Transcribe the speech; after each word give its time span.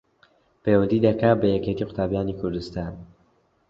پەیوەندی 0.63 1.03
دەکا 1.07 1.31
بە 1.41 1.47
یەکێتی 1.55 1.87
قوتابیانی 1.89 2.37
کوردستان 2.39 2.93